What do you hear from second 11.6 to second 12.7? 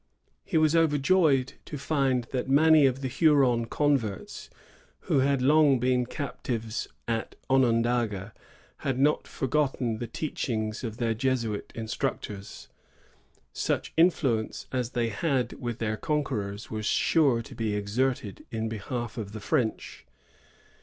instructors.